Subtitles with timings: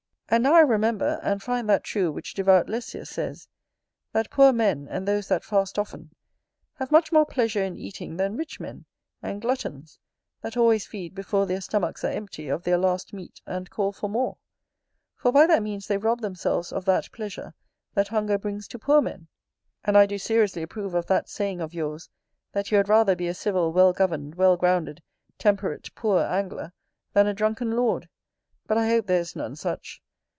[0.33, 3.49] And now I remember, and find that true which devout Lessius says,
[4.13, 6.11] "that poor men, and those that fast often,
[6.75, 8.85] have much more pleasure in eating than rich men,
[9.21, 9.99] and gluttons,
[10.39, 14.09] that always feed before their stomachs are empty of their last meat and call for
[14.09, 14.37] more;
[15.17, 17.53] for by that means they rob themselves of that pleasure
[17.93, 19.27] that hunger brings to poor men".
[19.83, 22.07] And I do seriously approve of that saying of yours,
[22.53, 25.03] "that you had rather be a civil, well governed, well grounded,
[25.37, 26.71] temperate, poor angler,
[27.11, 28.07] than a drunken lord":
[28.65, 30.01] but I hope there is none such.